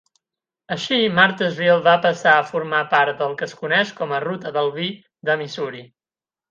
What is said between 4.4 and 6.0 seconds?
del vi" de Missouri.